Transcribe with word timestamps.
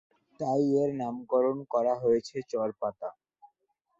তাই 0.39 0.63
এর 0.81 0.89
নামকরণ 0.99 1.57
করা 1.73 1.93
হয়েছে 2.03 2.37
চর 2.51 2.69
পাতা। 2.79 3.09